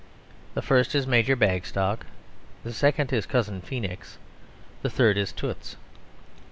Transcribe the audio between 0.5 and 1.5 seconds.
The first is Major